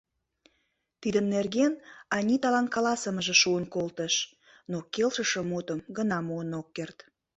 Тидын 1.01 1.25
нерген 1.35 1.73
Аниталан 2.17 2.67
каласымыже 2.75 3.35
шуын 3.41 3.65
колтыш, 3.73 4.15
но 4.71 4.77
келшыше 4.93 5.41
мутым 5.49 5.79
гына 5.97 6.17
муын 6.27 6.49
ок 6.59 6.67
керт. 6.75 6.97